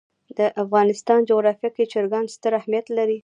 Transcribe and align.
د 0.37 0.39
افغانستان 0.63 1.19
جغرافیه 1.29 1.69
کې 1.75 1.89
چرګان 1.91 2.25
ستر 2.35 2.51
اهمیت 2.59 2.85
لري. 2.97 3.17